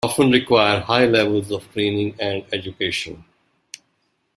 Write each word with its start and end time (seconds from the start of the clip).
They 0.03 0.09
often 0.09 0.31
require 0.31 0.79
high 0.79 1.05
levels 1.05 1.51
of 1.51 1.71
training 1.73 2.15
and 2.19 2.43
education. 2.51 3.23